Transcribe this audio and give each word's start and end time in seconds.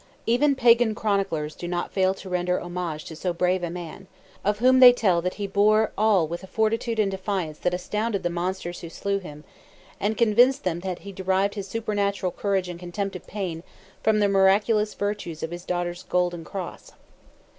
Even 0.25 0.55
pagan 0.55 0.95
chroniclers 0.95 1.53
do 1.53 1.67
not 1.67 1.91
fail 1.91 2.15
to 2.15 2.27
render 2.27 2.59
homage 2.59 3.05
to 3.05 3.15
so 3.15 3.33
brave 3.33 3.61
a 3.61 3.69
man, 3.69 4.07
of 4.43 4.57
whom 4.57 4.79
they 4.79 4.91
tell 4.91 5.21
that 5.21 5.35
"he 5.35 5.45
bore 5.45 5.91
all 5.95 6.27
with 6.27 6.41
a 6.41 6.47
fortitude 6.47 6.97
and 6.97 7.11
defiance 7.11 7.59
that 7.59 7.71
astounded 7.71 8.23
the 8.23 8.29
monsters 8.31 8.79
who 8.81 8.89
slew 8.89 9.19
him, 9.19 9.43
and 9.99 10.17
convinced 10.17 10.63
them 10.63 10.79
that 10.79 10.97
he 11.05 11.11
derived 11.11 11.53
his 11.53 11.67
supernatural 11.67 12.31
courage 12.31 12.67
and 12.67 12.79
contempt 12.79 13.15
of 13.15 13.27
pain 13.27 13.61
from 14.01 14.17
the 14.19 14.27
miraculous 14.27 14.95
virtues 14.95 15.43
of 15.43 15.51
his 15.51 15.65
daughter's 15.65 16.01
golden 16.01 16.43
cross." 16.43 16.93